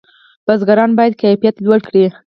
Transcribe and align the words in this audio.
بزګران 0.45 0.91
باید 0.97 1.13
کیفیت 1.23 1.55
لوړ 1.65 1.79
کړي. 1.87 2.05